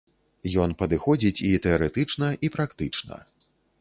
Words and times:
Ён 0.63 0.71
падыходзіць 0.79 1.43
і 1.49 1.61
тэарэтычна, 1.65 2.31
і 2.49 2.51
практычна. 2.57 3.21